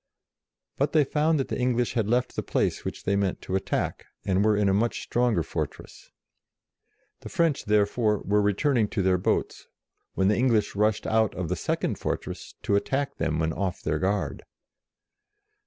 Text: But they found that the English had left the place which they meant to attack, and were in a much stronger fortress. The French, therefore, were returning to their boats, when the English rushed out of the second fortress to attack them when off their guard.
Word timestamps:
But 0.77 0.93
they 0.93 1.03
found 1.03 1.39
that 1.39 1.49
the 1.49 1.59
English 1.59 1.93
had 1.93 2.07
left 2.09 2.35
the 2.35 2.41
place 2.41 2.83
which 2.83 3.03
they 3.03 3.15
meant 3.15 3.39
to 3.43 3.55
attack, 3.55 4.07
and 4.25 4.43
were 4.43 4.57
in 4.57 4.67
a 4.67 4.73
much 4.73 5.03
stronger 5.03 5.43
fortress. 5.43 6.09
The 7.19 7.29
French, 7.29 7.65
therefore, 7.65 8.17
were 8.25 8.41
returning 8.41 8.87
to 8.87 9.03
their 9.03 9.19
boats, 9.19 9.67
when 10.15 10.27
the 10.27 10.35
English 10.35 10.75
rushed 10.75 11.05
out 11.05 11.35
of 11.35 11.49
the 11.49 11.55
second 11.55 11.99
fortress 11.99 12.55
to 12.63 12.75
attack 12.75 13.17
them 13.17 13.37
when 13.37 13.53
off 13.53 13.83
their 13.83 13.99
guard. 13.99 14.41